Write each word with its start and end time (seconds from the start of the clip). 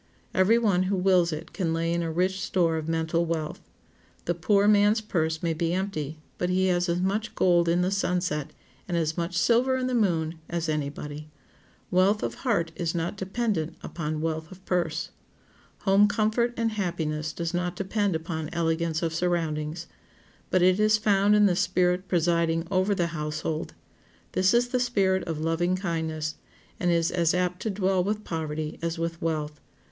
Every 0.33 0.57
one 0.57 0.81
who 0.89 0.95
wills 0.97 1.31
it 1.31 1.53
can 1.53 1.75
lay 1.75 1.93
in 1.93 2.01
a 2.01 2.11
rich 2.11 2.41
store 2.41 2.75
of 2.75 2.87
mental 2.89 3.23
wealth. 3.23 3.61
The 4.25 4.33
poor 4.33 4.67
man's 4.67 4.99
purse 4.99 5.43
may 5.43 5.53
be 5.53 5.73
empty, 5.75 6.17
but 6.39 6.49
he 6.49 6.65
has 6.69 6.89
as 6.89 6.99
much 6.99 7.35
gold 7.35 7.69
in 7.69 7.83
the 7.83 7.91
sunset, 7.91 8.51
and 8.87 8.97
as 8.97 9.15
much 9.15 9.37
silver 9.37 9.77
in 9.77 9.85
the 9.85 9.93
moon, 9.93 10.39
as 10.49 10.67
any 10.67 10.89
body. 10.89 11.29
Wealth 11.91 12.23
of 12.23 12.33
heart 12.41 12.71
is 12.75 12.95
not 12.95 13.15
dependent 13.15 13.77
upon 13.83 14.21
wealth 14.21 14.49
of 14.51 14.65
purse. 14.65 15.11
Home 15.81 16.07
comfort 16.07 16.55
and 16.57 16.71
happiness 16.71 17.31
does 17.31 17.53
not 17.53 17.75
depend 17.75 18.15
upon 18.15 18.49
elegance 18.51 19.03
of 19.03 19.13
surroundings. 19.13 19.85
But 20.49 20.63
it 20.63 20.79
is 20.79 20.97
found 20.97 21.35
in 21.35 21.45
the 21.45 21.55
spirit 21.55 22.07
presiding 22.07 22.65
over 22.71 22.95
the 22.95 23.05
household; 23.13 23.75
this 24.31 24.51
is 24.51 24.69
the 24.69 24.79
spirit 24.79 25.23
of 25.25 25.37
loving 25.41 25.75
kindness, 25.75 26.37
and 26.79 26.89
is 26.89 27.11
as 27.11 27.35
apt 27.35 27.61
to 27.61 27.69
dwell 27.69 28.03
with 28.03 28.23
poverty 28.23 28.79
as 28.81 28.97
with 28.97 29.21
wealth. 29.21 29.61